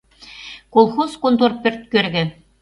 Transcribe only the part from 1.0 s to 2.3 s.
контора пӧрт кӧргӧ.